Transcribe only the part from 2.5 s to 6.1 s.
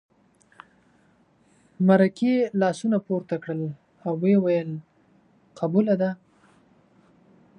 لاسونه پورته کړل او ویې ویل قبوله